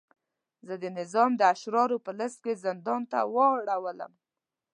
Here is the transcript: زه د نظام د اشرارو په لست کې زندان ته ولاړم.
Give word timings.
زه 0.67 0.73
د 0.83 0.85
نظام 0.99 1.31
د 1.37 1.41
اشرارو 1.53 1.97
په 2.05 2.11
لست 2.19 2.37
کې 2.45 2.61
زندان 2.65 3.01
ته 3.11 3.19
ولاړم. 3.35 4.13